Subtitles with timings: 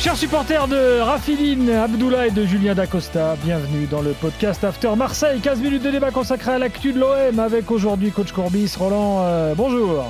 [0.00, 5.40] Chers supporters de Rafiline, Abdullah et de Julien Dacosta, bienvenue dans le podcast After Marseille.
[5.40, 9.54] 15 minutes de débat consacré à l'actu de l'OM avec aujourd'hui coach Courbis, Roland, euh,
[9.56, 10.04] bonjour.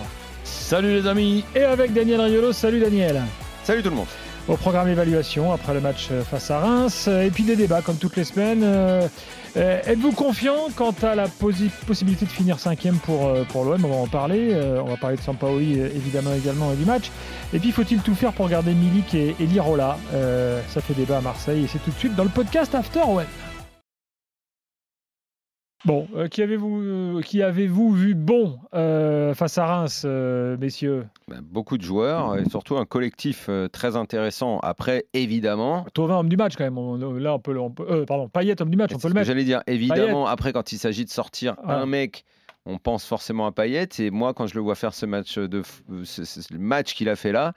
[0.45, 3.23] Salut les amis Et avec Daniel Riolo, salut Daniel.
[3.65, 4.07] Salut tout le monde.
[4.49, 7.83] Au programme évaluation après le match euh, face à Reims euh, et puis des débats
[7.83, 8.63] comme toutes les semaines.
[8.65, 9.07] Euh,
[9.55, 14.07] Êtes-vous confiant quant à la possibilité de finir cinquième pour, pour l'OM On va en
[14.07, 14.55] parler.
[14.55, 17.11] On va parler de Sampaoli évidemment également et du match.
[17.53, 19.99] Et puis faut-il tout faire pour garder Milik et, et Lirola?
[20.69, 23.25] Ça fait débat à Marseille et c'est tout de suite dans le podcast After OM.
[25.89, 31.07] Bon, euh, qui avez-vous euh, qui avez-vous vu bon euh, face à Reims, messieurs?
[31.29, 34.59] Ben, beaucoup de joueurs et surtout un collectif très intéressant.
[34.61, 36.77] Après, évidemment, Tovin, homme du match quand même.
[36.77, 37.61] On- là, on peut le.
[37.61, 39.27] on peut- pardon, Payet, homme du match, on peut le mettre.
[39.27, 41.73] j'allais dire, évidemment, après quand il s'agit de sortir Ouais.
[41.73, 42.25] un mec,
[42.67, 43.89] on pense forcément à Payet.
[43.99, 45.63] Et moi, quand je le vois faire ce match de
[46.05, 47.55] ce- match qu'il a fait là,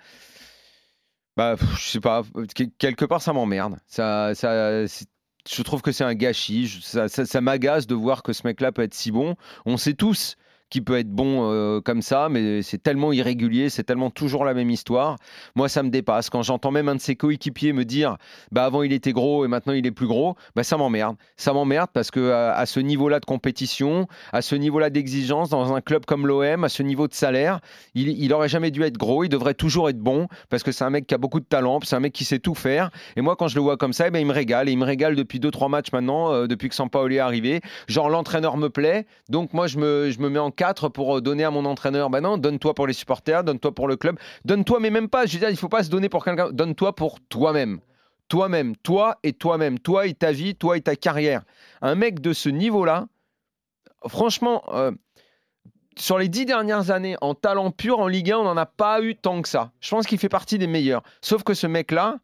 [1.36, 2.22] bah, je sais pas,
[2.56, 3.76] que- quelque part ça m'emmerde.
[3.88, 4.32] Ça,
[5.50, 6.80] je trouve que c'est un gâchis.
[6.84, 9.36] Ça- ça m'agace de voir que ce mec-là peut être si bon.
[9.66, 10.36] On sait tous
[10.72, 14.56] qu'il peut être bon euh, comme ça, mais c'est tellement irrégulier, c'est tellement toujours la
[14.56, 15.18] même histoire.
[15.56, 16.32] Moi, ça me dépasse.
[16.32, 18.18] Quand j'entends même un de ses coéquipiers me dire,
[18.52, 21.16] bah avant il était gros et maintenant il est plus gros, bah ça m'emmerde.
[21.38, 25.82] Ça m'emmerde parce que à, ce niveau-là de compétition, à ce niveau-là d'exigence dans un
[25.82, 27.60] club comme l'OM, à ce niveau de salaire,
[27.94, 29.24] il, il aurait jamais dû être gros.
[29.24, 31.80] Il devrait toujours être bon parce que c'est un mec qui a beaucoup de talent,
[31.84, 32.90] c'est un mec qui sait tout faire.
[33.18, 34.70] Et moi, quand je le vois comme ça, eh ben, il me régale.
[34.70, 37.62] Il me régale depuis 2-3 matchs maintenant, euh, depuis que Sampaoli est arrivé.
[37.88, 39.06] Genre, l'entraîneur me plaît.
[39.30, 42.12] Donc, moi, je me, je me mets en 4 pour euh, donner à mon entraîneur.
[42.12, 44.20] Ben non, donne-toi pour les supporters, donne-toi pour le club.
[44.46, 45.26] Donne-toi, mais même pas.
[45.26, 46.52] Je veux dire, il faut pas se donner pour quelqu'un.
[46.52, 47.80] Donne-toi pour toi-même.
[48.28, 48.76] Toi-même.
[48.76, 49.80] Toi et toi-même.
[49.80, 51.42] Toi et ta vie, toi et ta carrière.
[51.82, 53.08] Un mec de ce niveau-là,
[54.08, 54.62] franchement.
[54.72, 54.92] euh,
[55.98, 59.02] sur les dix dernières années, en talent pur, en Ligue 1, on n'en a pas
[59.02, 59.72] eu tant que ça.
[59.82, 61.02] Je pense qu'il fait partie des meilleurs.
[61.22, 62.18] Sauf que ce mec-là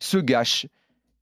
[0.00, 0.66] se gâche.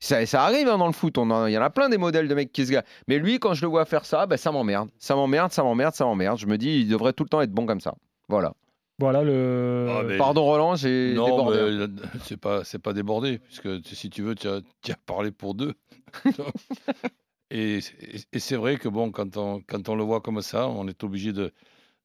[0.05, 1.21] Ça, ça arrive hein, dans le foot, il
[1.53, 2.85] y en a plein des modèles de mecs qui se gâchent.
[3.07, 4.89] Mais lui, quand je le vois faire ça, bah, ça m'emmerde.
[4.99, 6.39] Ça m'emmerde, ça m'emmerde, ça m'emmerde.
[6.39, 7.95] Je me dis, il devrait tout le temps être bon comme ça.
[8.29, 8.53] Voilà.
[8.99, 9.87] Voilà le.
[9.91, 11.59] Ah, mais- Pardon Roland, j'ai Non, débordé.
[11.59, 11.63] hein.
[11.63, 14.97] mais euh, c'est pas c'est pas débordé puisque si tu veux tu as, tu as
[15.07, 15.75] parlé pour deux.
[17.51, 20.69] et et- et c'est vrai que bon quand on quand on le voit comme ça,
[20.69, 21.53] on est obligé de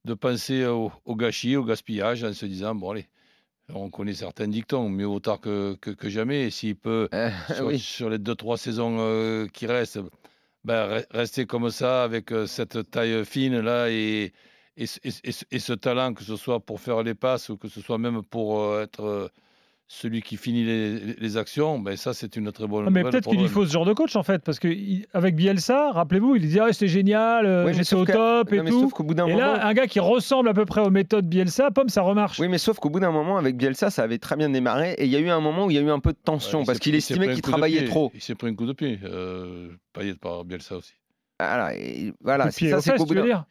[0.04, 3.06] de penser au, au gâchis, au gaspillage en se disant bon allez,
[3.74, 6.44] on connaît certains dictons, mieux vaut tard que, que, que jamais.
[6.46, 7.78] Et s'il peut Euh, sur, oui.
[7.78, 10.00] sur les deux trois saisons euh, qui restent,
[10.64, 14.32] ben, re- rester comme ça avec euh, cette taille fine là et
[14.76, 17.68] et, ce- et et ce- talent, que ce soit pour faire les passes ou que
[17.68, 19.30] ce soit même pour euh, être
[19.90, 23.10] celui qui finit les, les actions, ben ça c'est une très bonne Ah, mais nouvelle
[23.10, 25.92] peut-être qu'il lui faut ce genre de coach en fait, parce que il- avec Bielsa,
[25.92, 28.80] rappelez-vous, il disait ah, c'était génial, euh, Oui, j'étais au que- top et Non, tout.
[28.82, 29.40] sauf qu'au bout d'un Et moment.
[29.54, 32.38] là, un gars qui ressemble à peu près aux méthodes Bielsa, pomme, ça remarche.
[32.38, 34.92] Oui, mais sauf qu'au bout d'un moment, avec Bielsa, ça avait très bien démarré.
[34.98, 36.18] Et il y a eu un moment où il y a eu un peu de
[36.22, 38.12] tension Ouais, parce qu'il estimait qu'il travaillait trop.
[38.14, 38.98] Il s'est pris un coup de pied.
[39.04, 40.92] Euh, Payet par Bielsa aussi.
[41.40, 43.44] Voilà, et voilà de c'est ça, c'est qu'au bout d'un dire?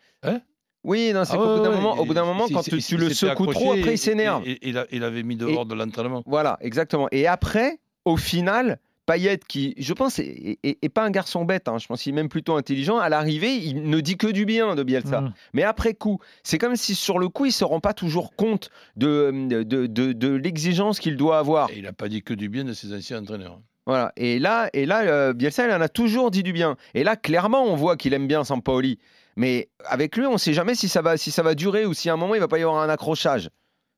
[0.87, 2.97] Oui, non, c'est Ah qu'au bout d'un ouais, moment, au bout d'un moment, quand tu,
[2.97, 4.41] le secoues trop, après il s'énerve.
[4.47, 6.23] et- il, avait mis dehors de l'entraînement.
[6.25, 7.07] Voilà, exactement.
[7.11, 11.67] Et après, au final, Payet, qui, je pense, est, est- est pas un garçon bête,
[11.67, 14.45] hein, je pense qu'il est même plutôt intelligent, à l'arrivée, il ne dit que du
[14.45, 15.21] bien de Bielsa.
[15.21, 15.33] Mhm.
[15.53, 18.69] Mais après coup, c'est comme si sur le coup, il se rend pas toujours compte
[18.95, 19.31] de,
[19.63, 21.69] de, de, de l'exigence qu'il doit avoir.
[21.71, 23.59] Et il n'a pas dit que du bien de ses anciens entraîneurs.
[23.87, 24.11] Voilà.
[24.17, 26.75] Et là, et là euh, Bielsa, il en a toujours dit du bien.
[26.93, 28.99] Et là, clairement, on voit qu'il aime bien Sampaoli.
[29.37, 31.93] Mais avec lui, on ne sait jamais si ça va, si ça va durer ou
[31.93, 33.49] si à un moment il va pas y avoir un accrochage.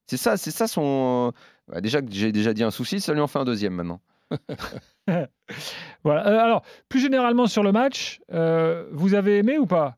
[0.06, 1.34] C'est ça, c'est ça son.
[1.68, 4.00] Bah, déjà que j'ai déjà dit un souci, ça lui en fait un deuxième maintenant.
[6.04, 6.28] Voilà.
[6.28, 9.96] Euh, alors, plus généralement sur le match, euh, vous avez aimé ou pas?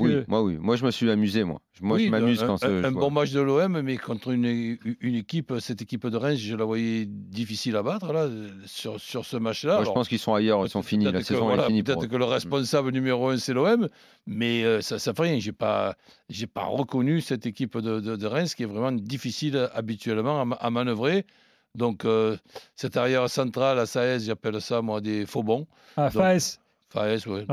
[0.00, 1.60] Oui, que- moi oui, moi je me suis amusé moi.
[1.82, 4.78] Moi Oui, je m'amuse un, quand un- un bon match de l'OM, mais contre une,
[5.00, 8.26] une équipe, cette équipe de Reims, je la voyais difficile à battre là,
[8.64, 9.74] sur, sur ce match-là.
[9.76, 11.66] Moi, je pense qu'ils sont ailleurs, ils sont finis, la peut-être que, saison voilà, est
[11.66, 13.88] finie Peut-être pour que le responsable numéro un, c'est l'OM,
[14.26, 15.38] mais euh, ça ne fait rien.
[15.38, 15.94] Je n'ai pas,
[16.30, 20.44] j'ai pas reconnu cette équipe de, de, de Reims qui est vraiment difficile habituellement à,
[20.46, 21.26] ma- à manœuvrer.
[21.74, 22.36] Donc, euh,
[22.76, 25.66] cet arrière central à Saez, j'appelle ça, moi, des faux bons.
[25.96, 26.58] Ah, Donc, Faes.
[26.92, 27.46] Faes, ouais.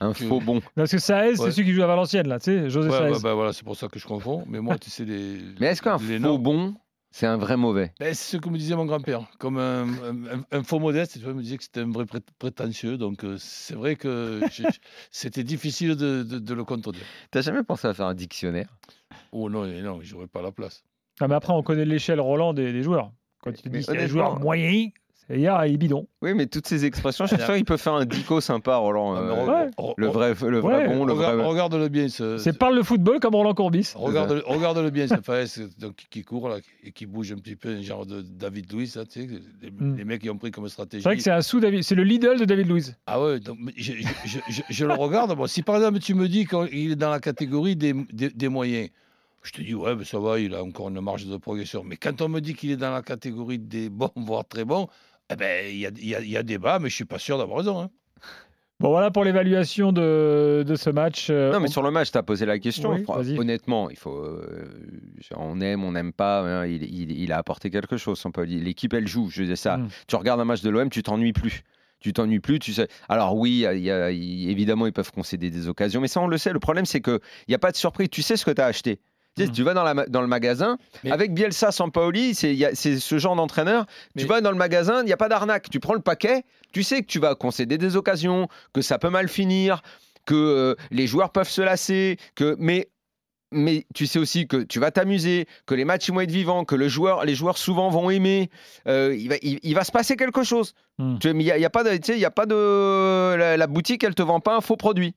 [0.00, 0.60] Un faux bon.
[0.74, 3.22] Parce que Saez, c'est celui qui joue à Valenciennes, là, tu sais, José ouais, Saez.
[3.22, 4.44] bah, voilà, c'est pour ça que je confonds.
[4.48, 5.38] Mais moi, tu sais, les.
[5.60, 6.74] Mais est-ce qu'un faux noms- bon,
[7.10, 7.92] C'est un vrai mauvais?
[8.00, 9.26] Ben, c'est ce que me disait mon grand-père.
[9.38, 12.96] Comme un, un- un faux modeste, il me disait que c'était un vrai pré- prétentieux.
[12.98, 14.40] Donc, euh, c'est vrai que
[15.10, 17.02] c'était difficile de, de- de le contredire.
[17.30, 18.68] T'as jamais pensé à faire un dictionnaire?
[19.30, 20.82] Oh non, non, j'aurais pas la place.
[21.20, 23.12] Ah, mais après, on connaît l'échelle Roland des, des joueurs.
[23.42, 24.88] Quand dit c'est un joueur moyen,
[25.26, 26.06] c'est-à-dire il est bidon.
[26.20, 29.14] Oui, mais toutes ces expressions, je suis sûr qu'il peut faire un dico sympa, Roland.
[29.14, 29.94] Ah, euh, ouais.
[29.96, 31.26] Le vrai, le vrai Ouais, bon, le vrai.
[31.32, 32.08] regarde, regarde-le bien.
[32.08, 33.92] Ce, C'est parle le football comme Roland Courbis.
[33.94, 37.70] Regarde, regarde-le bien, ce Faes, donc, qui court là, et qui bouge un petit peu,
[37.70, 39.28] un genre de David Luiz, là, tu sais,
[39.62, 39.96] les, Mm.
[39.96, 41.02] les mecs qui ont pris comme stratégie.
[41.02, 42.96] C'est vrai que c'est un sous David, c'est le Lidl de David Luiz.
[43.06, 45.34] Ah ouais, donc mais je, je- je- je- je le regarde.
[45.36, 48.48] Bon, si par exemple tu me dis qu'il est dans la catégorie des, des- des
[48.48, 48.88] moyens,
[49.42, 51.82] je te dis ouais, ben ça va, il a encore une marge de progression.
[51.84, 54.86] Mais quand on me dit qu'il est dans la catégorie des bons, voire très bons,
[55.30, 57.04] eh ben il y a, il y a- il y a débat, mais je suis
[57.04, 57.80] pas sûr d'avoir raison.
[57.80, 57.90] hein.
[58.80, 61.28] Bon, voilà pour l'évaluation de, de ce match.
[61.30, 62.90] Euh, Non, mais on- sur le match, tu as posé la question.
[62.90, 63.38] Oui.
[63.38, 64.64] Honnêtement, il faut, euh,
[65.36, 66.40] on aime, on n'aime pas.
[66.40, 68.20] hein, il, il- il a apporté quelque chose.
[68.48, 69.28] L'équipe, elle joue.
[69.30, 69.76] Je dis ça.
[69.78, 69.88] Mm.
[70.08, 71.62] Tu regardes un match de l'OM, tu t'ennuies plus.
[72.00, 72.58] Tu t'ennuies plus.
[72.58, 72.88] Tu sais.
[73.08, 76.00] Alors oui, il y a- il y a- il- évidemment, ils peuvent concéder des occasions,
[76.00, 76.52] mais ça, on le sait.
[76.52, 78.08] Le problème, c'est que il n'y a pas de surprise.
[78.10, 78.98] Tu sais ce que tu as acheté?
[79.36, 79.52] Tu, sais, Mm.
[79.52, 82.54] tu vas dans, la ma- dans le magasin, Mais- avec Bielsa, Sampaoli, c'est
[82.98, 83.86] ce genre d'entraîneur.
[84.18, 85.70] Tu vas dans le magasin, il n'y a pas d'arnaque.
[85.70, 89.08] Tu prends le paquet, tu sais que tu vas concéder des occasions, que ça peut
[89.10, 89.82] mal finir,
[90.26, 92.88] que euh, les joueurs peuvent se lasser, que mais
[93.54, 96.74] mais tu sais aussi que tu vas t'amuser, que les matchs vont être vivants, que
[96.74, 98.48] le joueur, les joueurs souvent vont aimer.
[98.88, 100.72] Euh, il, va, il, il va se passer quelque chose.
[100.98, 101.18] Hmm.
[101.18, 103.34] Tu sais, mais il n'y a, il y a pas de, y a pas de
[103.36, 105.14] la, la boutique, elle te vend pas un faux produit.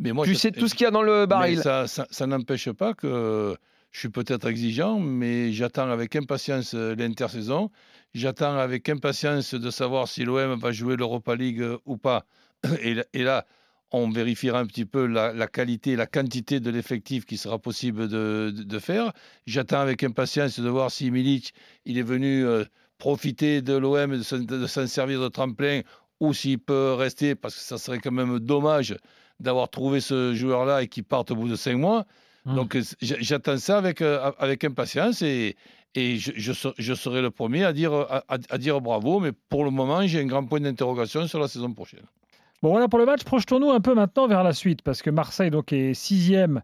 [0.00, 1.58] Mais moi, tu je- sais tout ce qu'il y a dans le mais baril.
[1.62, 3.56] ça, ça, ça n'empêche pas que
[3.92, 7.70] je suis peut-être exigeant, mais j'attends avec impatience euh, l'intersaison.
[8.12, 12.26] J'attends avec impatience de savoir si l'OM va jouer l'Europa League euh, ou pas.
[12.82, 13.44] Et, là- et là,
[13.92, 17.58] on vérifiera un petit peu la, la qualité et la quantité de l'effectif qui sera
[17.60, 19.12] possible de, de- de faire.
[19.46, 21.54] J'attends avec impatience de voir si Milic
[21.84, 22.64] il est venu euh,
[22.98, 25.82] profiter de l'OM et de s'en servir de tremplin
[26.18, 28.96] ou s'il peut rester, parce que ça serait quand même dommage
[29.40, 32.04] d'avoir trouvé ce joueur-là et qu'il parte au bout de cinq mois.
[32.44, 32.54] Mm.
[32.54, 35.56] Donc j'attends ça avec, euh, avec impatience et,
[35.94, 37.92] et je, je, ser- je serai le premier à dire,
[38.28, 41.72] à dire bravo, mais pour le moment, j'ai un grand point d'interrogation sur la saison
[41.72, 42.04] prochaine.
[42.62, 43.24] Bon, voilà pour le match.
[43.24, 46.62] Projetons-nous un peu maintenant vers la suite, parce que Marseille donc est sixième,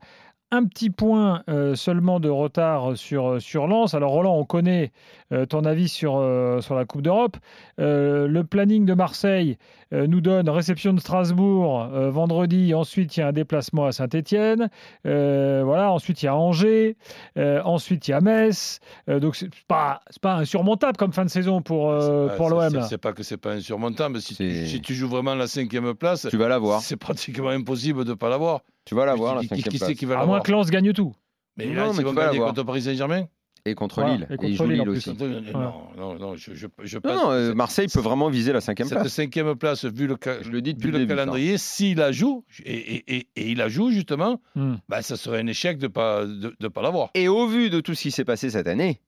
[0.53, 3.95] un petit point euh, seulement de retard sur, sur Lens.
[3.95, 4.91] Alors Roland, on connaît
[5.33, 7.37] euh, ton avis sur, euh, sur la Coupe d'Europe.
[7.79, 9.59] Euh, le planning de Marseille
[9.93, 12.75] euh, nous donne réception de Strasbourg euh, vendredi.
[12.75, 14.69] Ensuite, il y a un déplacement à Saint-Étienne.
[15.05, 15.93] voilà.
[15.93, 16.97] Ensuite, il y a Angers.
[17.39, 18.81] Euh, ensuite, il y a Metz.
[19.09, 22.83] Euh, donc, c'est pas, c'est pas insurmontable comme fin de saison pour, euh, pour l'OM.
[22.89, 24.21] c'est- pas que c'est pas insurmontable.
[24.21, 26.81] Si tu, C'est- si tu joues vraiment la cinquième place, Tu vas l'avoir.
[26.81, 28.61] c'est pratiquement impossible de ne pas l'avoir.
[28.91, 29.93] Tu vas l'avoir la Qui- qui- cinquième place.
[29.99, 31.15] qui va À moins que Lens gagne tout.
[31.57, 32.49] Mais Non, là, mais ils tu vont vas gagner l'avoir.
[32.55, 33.29] contre Paris Saint-Germain
[33.65, 34.27] Et contre Lille.
[34.29, 35.15] et Et, contre Lille, aussi.
[35.15, 38.99] Non, non, non, je, je, je Non, euh, Marseille peut vraiment viser la cinquième cette
[38.99, 39.13] place.
[39.13, 41.13] cinquième place, vu le, ca- Je le dis depuis vu le le début.
[41.17, 41.23] ça.
[41.25, 44.75] calendrier, s'il la joue, et, et, et, et il la joue justement, Hmm.
[44.89, 47.11] bah, ça serait un échec de ne pas, de, de pas l'avoir.
[47.15, 49.01] Et au vu de tout ce qui s'est passé cette année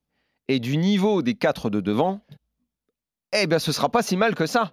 [0.46, 2.20] et du niveau des quatre de devant,
[3.32, 4.72] eh bien, ce sera pas si mal que ça.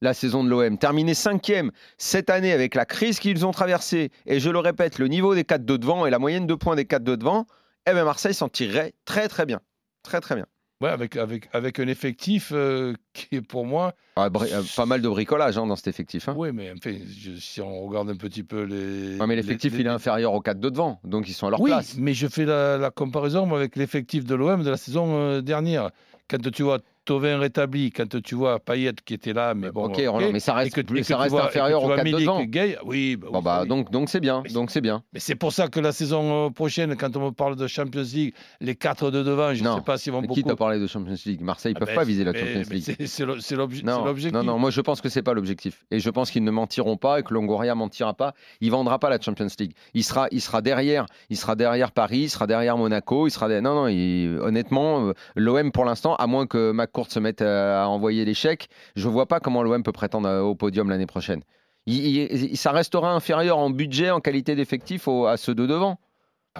[0.00, 4.38] La saison de l'OM, terminer cinquième cette année avec la crise qu'ils ont traversée, et
[4.38, 6.84] je le répète, le niveau des quatre de devant et la moyenne de points des
[6.84, 7.46] quatre de devant,
[7.88, 9.60] eh bien, Marseille s'en tirerait très très bien.
[10.04, 10.46] Très très bien.
[10.80, 13.94] Ouais, avec, avec, avec un effectif euh, qui est pour moi.
[14.14, 16.28] Ah, euh, pas mal de bricolage hein, dans cet effectif.
[16.28, 16.34] hein.
[16.38, 19.18] Oui, mais enfin, je- si on regarde un petit peu les.
[19.18, 21.50] Ouais, mais l'effectif, les- il est inférieur aux quatre de devant, donc ils sont à
[21.50, 21.96] leur Oui, place.
[21.98, 25.90] mais je fais la, la comparaison avec l'effectif de l'OM de la saison euh, dernière.
[26.30, 29.84] Quand tu vois Tovin rétabli, quand tu vois Payet qui était là, mais bon.
[29.86, 32.40] ok, Roland, mais ça reste, que- que ça reste vois- inférieur de Milik devant.
[32.40, 33.68] et Gay, oui, bah, Bon, bah, oui.
[33.68, 35.02] donc donc c'est bien, Mais donc c'est bien.
[35.14, 38.02] Mais c'est pour ça que la saison euh, prochaine, quand on me parle de Champions
[38.12, 40.40] League, les quatre de devant, je ne sais pas s'ils vont Mais beaucoup.
[40.40, 41.40] qui t'a parlé de Champions League?
[41.40, 43.06] Marseille, ils Ah peuvent ben, pas viser la Champions League.
[43.06, 43.24] c'est-
[43.56, 44.32] l'objectif.
[44.32, 45.84] non, non, moi je pense que c'est pas l'objectif.
[45.90, 48.34] Et je pense qu'ils ne mentiront pas et que Longoria mentira pas.
[48.60, 49.72] Il vendra pas la Champions League.
[49.94, 51.06] Il sera, il sera derrière.
[51.30, 53.26] Il sera derrière Paris, il sera derrière Monaco.
[53.26, 57.12] Il sera derrière- Non, non, il- honnêtement, euh, l'OM pour l'instant, à moins que McCourt
[57.12, 60.40] se mette à, à envoyer les chèques, je vois pas comment l'OM peut prétendre euh,
[60.40, 61.42] au podium l'année prochaine.
[62.54, 65.98] Ça restera inférieur en budget, en qualité d'effectif à ceux de devant.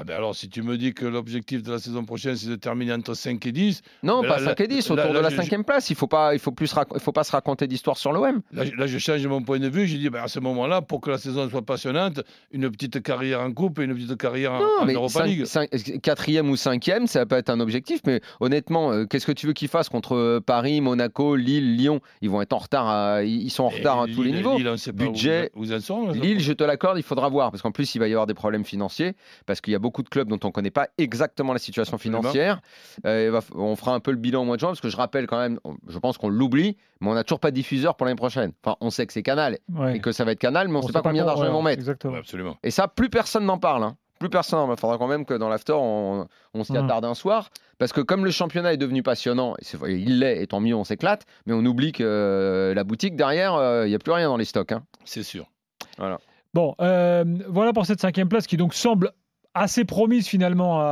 [0.01, 2.55] Ah ben alors, si tu me dis que l'objectif de la saison prochaine, c'est de
[2.55, 5.19] terminer entre 5 et 10, Non, Mais pas là, 5 et 10, là, autour là,
[5.19, 5.91] de la je- cinquième place.
[5.91, 8.41] Il faut pas, il faut plus, rac- il faut pas se raconter d'histoire sur l'OM.
[8.53, 9.87] là, je- je change mon point de vue.
[9.89, 12.21] J'ai dit, ben, à ce moment-là, pour que la saison soit passionnante,
[12.53, 15.45] une petite carrière en coupe et une petite carrière en, Non, en mais Europa League.
[15.47, 15.69] cinq-
[16.01, 18.01] quatrième ou cinquième, ça peut être un objectif.
[18.07, 22.01] Mais honnêtement, euh, qu'est-ce que tu veux qu'ils fassent contre euh, Paris, Monaco, Lille, Lyon?
[22.23, 22.87] Ils vont être en retard.
[22.89, 24.57] à- ils sont en Et retard à tous les niveaux.
[24.57, 26.11] Lille, on sait pas où- Budget, où, ils en sont.
[26.13, 28.35] Lille, je te l'accorde, il faudra voir parce qu'en plus, il va y avoir des
[28.35, 29.15] problèmes financiers
[29.47, 31.59] parce qu'il y a beaucoup beaucoup de clubs dont on ne connaît pas exactement la
[31.59, 32.21] situation Absolument.
[32.21, 32.61] financière.
[33.07, 35.27] Euh, on fera un peu le bilan au mois de juin, parce que je rappelle
[35.27, 38.17] quand même, je pense qu'on l'oublie, mais on n'a toujours pas de diffuseur pour l'année
[38.17, 38.53] prochaine.
[38.63, 39.97] Enfin, on sait que c'est Canal Ouais.
[39.97, 41.53] et que ça va être Canal, mais on ne sait pas combien d'argent ouais, ils
[41.53, 41.79] vont mettre.
[41.81, 42.13] Exactement.
[42.13, 42.57] Ouais, absolument.
[42.63, 43.83] Et ça, plus personne n'en parle.
[43.85, 43.97] hein.
[44.19, 44.69] Plus personne.
[44.71, 47.51] Il faudra quand même que dans l'after, on, on s'y attarde un soir.
[47.79, 49.55] Parce que comme le championnat est devenu passionnant,
[49.87, 53.15] et il l'est, et tant mieux, on s'éclate, mais on oublie que euh, la boutique
[53.15, 54.73] derrière, euh, il n'y a plus rien dans les stocks.
[54.73, 54.83] hein.
[55.05, 55.47] C'est sûr.
[56.55, 59.13] Bon, euh, voilà pour cette cinquième place qui donc semble
[59.55, 60.85] assez promise finalement à,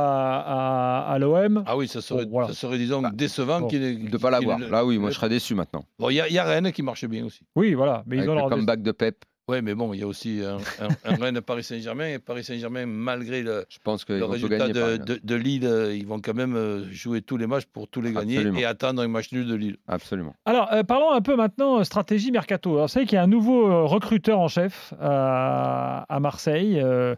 [1.07, 1.63] à, à l'OM.
[1.65, 2.47] Ah oui, ça serait, Bon, voilà.
[2.49, 4.59] ça serait disons, Bah, décevant bon, qu'il ait- De ne pas l'avoir.
[4.59, 5.83] Là, oui, moi, je serais déçu maintenant.
[5.99, 7.41] Bon, il y, a- il y a Rennes qui marche bien aussi.
[7.55, 8.03] Oui, voilà.
[8.07, 10.07] Mais Avec ils ont le leur comeback de Pep, Oui, mais bon, il y a
[10.07, 12.07] aussi un, un, un Rennes Paris Saint-Germain.
[12.07, 15.95] Et Paris Saint-Germain, malgré le, je pense qu'ils le résultat de, de- de Lille, euh,
[15.95, 18.59] ils vont quand même euh, jouer tous les matchs pour tous les gagner Absolument.
[18.59, 19.77] et attendre un match nul de Lille.
[19.87, 20.35] Absolument.
[20.45, 22.71] Alors, euh, parlons un peu maintenant stratégie mercato.
[22.73, 27.15] Alors, vous savez qu'il y a un nouveau recruteur en chef à, à Marseille euh,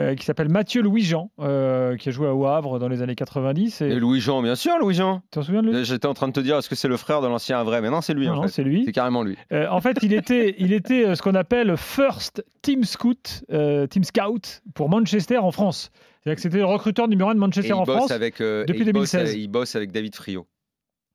[0.00, 3.82] euh, qui s'appelle Mathieu Louis-Jean, euh, qui a joué au Havre dans les années 90.
[3.82, 3.94] Et Et...
[4.00, 5.18] Louis-Jean, bien sûr, Louis-Jean.
[5.20, 5.84] Tu t'en souviens de lui?
[5.84, 7.80] J'étais en train de te dire, est-ce que c'est le frère de l'ancien vrai?
[7.80, 8.82] Mais non, c'est lui, Non, non, c'est lui.
[8.84, 9.36] C'est carrément lui.
[9.52, 14.04] Euh, en fait, il était, il était ce qu'on appelle First Team Scout, euh, Team
[14.04, 15.90] Scout pour Manchester en France.
[16.22, 18.10] C'est-à-dire que c'était le recruteur numéro un de Et Manchester en France.
[18.10, 19.30] avec, euh, depuis et il bosse 2016.
[19.30, 20.46] avec- il bosse avec David Frio.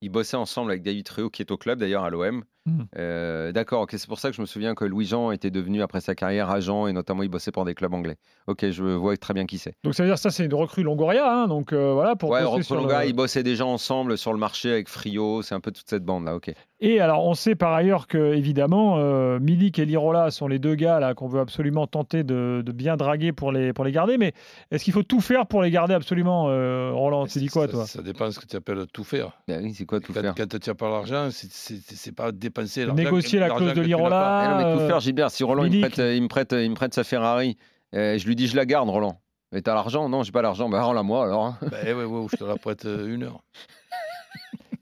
[0.02, 2.44] Il bossait ensemble avec David Frio, qui est au club d'ailleurs à l'OM.
[2.66, 2.84] Hmm.
[2.98, 6.00] Euh, D'accord, ok, c'est pour ça que je me souviens que Louis-Jean était devenu, après
[6.00, 8.16] sa carrière, agent et notamment il bossait pour des clubs anglais.
[8.48, 9.74] Ok, je vois très bien qui c'est.
[9.84, 11.30] Donc ça veut dire ça, c'est une recrue Longoria.
[11.30, 14.72] hein, donc euh, voilà pour Ouais, Colonga, le- ils bossaient déjà ensemble sur le marché
[14.72, 16.54] avec Frio, c'est un peu toute cette bande-là, ok.
[16.80, 20.76] Et alors, on sait par ailleurs que, évidemment, euh, Milik et Lirola sont les deux
[20.76, 24.18] gars là qu'on veut absolument tenter de, de bien draguer pour les, pour les garder.
[24.18, 24.34] Mais
[24.70, 27.26] est-ce qu'il faut tout faire pour les garder absolument, euh, Roland?
[27.26, 27.86] Tu dis quoi, ça, toi?
[27.86, 29.32] Ça dépend de ce que tu appelles tout faire.
[29.48, 30.36] Ben oui, c'est quoi tout quand, faire?
[30.36, 33.04] quand tu n'as pas l'argent, c'est pas dépenser l'argent.
[33.04, 33.82] Négocier la clause de.
[33.82, 34.48] Lirola.
[34.50, 36.52] Non, mais tout euh, faire, Gilbert, si Roland il me, prête, euh, il, me prête,
[36.54, 37.58] il me prête sa Ferrari,
[37.96, 39.20] euh, je lui dis je la garde, Roland.
[39.52, 40.10] Mais t'as l'argent?
[40.10, 40.68] Non, j'ai pas l'argent.
[40.70, 41.46] Bah rends-la moi alors.
[41.46, 41.58] hein.
[41.70, 43.40] Ben ouais, ouais, je te la prête euh, une heure.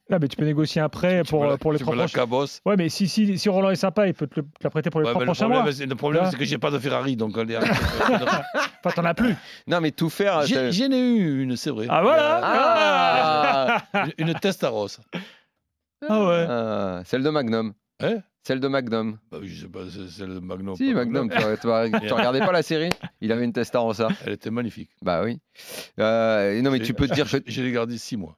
[0.10, 2.20] Là, mais tu peux négocier un prêt Tu pour, la- pour les tu trois prochains.
[2.20, 2.60] cabosse.
[2.66, 4.90] Ouais, mais si, si, si Roland est sympa, il peut te le- te la prêter
[4.90, 5.72] pour les Ouais, trois mais le prochains problème, mois.
[5.72, 7.56] c'est- le problème, c'est que j'ai pas de Ferrari, donc on est
[8.84, 9.36] Enfin, t'en as plus.
[9.68, 10.42] Non, mais tout faire.
[10.46, 11.86] J'en ai eu une, c'est vrai.
[11.90, 12.42] Ah, voilà.
[13.94, 15.00] Ah, Une- Une Testaros.
[16.08, 16.46] Ah ouais.
[16.50, 17.74] Ah, Celle de Magnum.
[18.00, 19.20] Hein Celle de Magnum.
[19.31, 20.75] Bah, je sais pas, c'est c'est le Magnum.
[20.75, 22.89] Si, Magnum, tu, tu- tu regardais pas la série?
[23.22, 24.08] Il avait une Testarossa.
[24.25, 24.89] Elle était magnifique.
[25.03, 25.39] Bah oui.
[26.00, 27.27] Euh, non, mais J'ai- tu peux te dire
[27.62, 28.38] l'ai gardée six mois.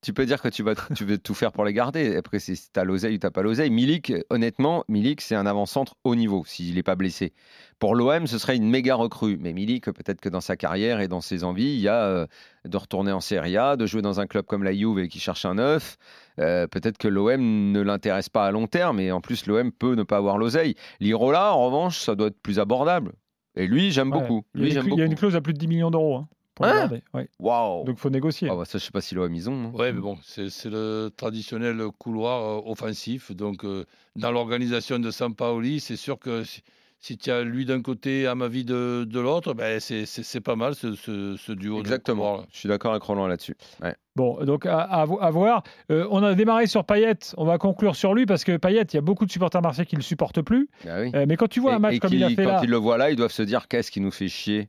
[0.00, 2.16] Tu peux dire que tu vas tu veux tout faire pour les garder.
[2.16, 3.70] Après, c'est si t'as l'oseille ou t'as pas l'oseille.
[3.70, 7.32] Milik, honnêtement, Milik, c'est un avant-centre haut niveau s'il n'est pas blessé.
[7.80, 9.36] Pour l'OM, ce serait une méga recrue.
[9.40, 12.26] Mais Milik, peut-être que dans sa carrière et dans ses envies, il y a euh,
[12.64, 15.18] de retourner en Serie A, de jouer dans un club comme la Juve et qui
[15.20, 15.96] cherche un neuf.
[16.38, 19.00] Euh, peut-être que l'OM ne l'intéresse pas à long terme.
[19.00, 20.74] Et en plus, l'OM peut ne pas avoir l'oseille.
[21.00, 23.12] L'Irola, en revanche, ça doit être plus abordable.
[23.56, 24.20] Et lui, j'aime Ouais.
[24.20, 24.44] beaucoup.
[24.54, 25.18] Il y, a Lui, une, j'aime cl- il y a une beaucoup.
[25.20, 26.16] clause à plus de 10 millions d'euros.
[26.18, 27.02] hein, pour le Hein garder.
[27.14, 27.28] Ouais.
[27.38, 27.84] Waouh.
[27.84, 28.48] Donc, il faut négocier.
[28.50, 29.66] Ah bah ça, je sais pas si l'OM ils ont.
[29.66, 29.72] hein.
[29.74, 33.32] Ouais, mais bon, c'est c'est le traditionnel couloir euh, offensif.
[33.32, 33.84] Donc, euh,
[34.16, 36.62] dans l'organisation de Sampaoli, c'est sûr que si,
[37.00, 40.56] si tu as lui d'un côté, Amavi de, de l'autre, ben c'est- c'est c'est pas
[40.56, 41.78] mal ce, ce, ce duo.
[41.78, 42.42] Exactement.
[42.52, 43.54] Je suis d'accord avec Roland là-dessus.
[43.80, 43.94] Ouais.
[44.16, 45.62] Bon, donc à, à vo- à voir.
[45.92, 47.14] Euh, on a démarré sur Payet.
[47.36, 49.86] On va conclure sur lui parce que Payet, il y a beaucoup de supporters marseillais
[49.86, 50.68] qui ne le supportent plus.
[50.84, 51.12] Bah oui.
[51.14, 52.60] Euh, mais quand tu vois Et- un match et comme il a fait quand là,
[52.64, 54.68] ils le voient là, ils doivent se dire qu'est-ce qui nous fait chier?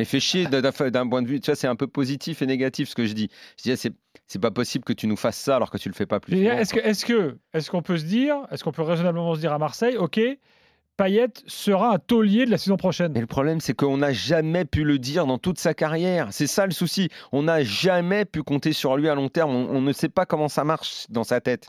[0.00, 0.62] Mais fait chier d'un-
[1.10, 3.28] point de vue, tu vois, c'est un peu positif et négatif ce que je dis.
[3.58, 3.92] Je dis, c'est
[4.26, 6.38] c'est pas possible que tu nous fasses ça alors que tu le fais pas plus.
[6.38, 9.52] Est-ce que, est-ce que, est-ce qu'on peut se dire, est-ce qu'on peut raisonnablement se dire
[9.52, 10.18] à Marseille, ok,
[10.96, 13.12] Payet sera un taulier de la saison prochaine?
[13.12, 16.28] Mais le problème, c'est qu'on n'a jamais pu le dire dans toute sa carrière.
[16.30, 17.10] C'est ça le souci.
[17.30, 19.50] On n'a jamais pu compter sur lui à long terme.
[19.54, 21.68] On, on ne sait pas comment ça marche dans sa tête.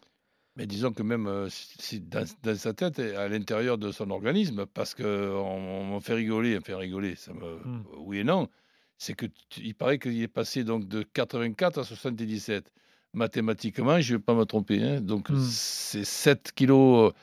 [0.57, 4.65] Mais disons que même euh, si, dans, dans sa tête à l'intérieur de son organisme,
[4.65, 7.83] parce qu'on on, me fait rigoler, on fait rigoler, ça me, Hmm.
[7.97, 8.49] oui et non,
[8.97, 12.71] c'est que tu- il paraît qu'il est passé donc de 84 à 77.
[13.13, 15.39] Mathématiquement, je ne vais pas me tromper, hein, donc Hmm.
[15.39, 17.11] c'est 7 kilos.
[17.11, 17.15] euh,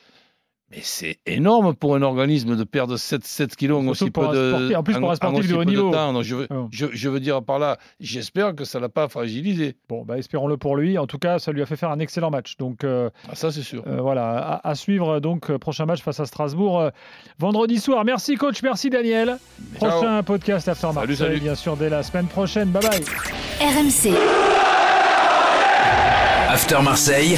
[0.71, 4.75] Mais c'est énorme pour un organisme de perdre 7, 7 kilos en aussi peu de
[4.75, 5.89] en plus pour un sportif de haut niveau.
[5.91, 6.13] temps.
[6.13, 6.67] Donc, je, veux, Ah.
[6.71, 9.75] je, je veux dire par là, j'espère que ça ne l'a pas fragilisé.
[9.89, 10.99] Bon, bah, espérons-le pour lui.
[10.99, 12.55] En tout cas, ça lui a fait faire un excellent match.
[12.57, 13.81] Donc euh, Ah, ça, c'est sûr.
[13.87, 15.19] euh, voilà, à, à suivre.
[15.19, 16.89] Donc euh, prochain match face à Strasbourg euh,
[17.39, 18.05] vendredi soir.
[18.05, 19.37] Merci coach, merci Daniel.
[19.75, 21.39] Prochain podcast After Salut, Marseille, salut.
[21.39, 22.69] bien sûr, dès la semaine prochaine.
[22.69, 23.01] Bye bye.
[23.59, 24.13] RMC,
[26.49, 27.37] After Marseille,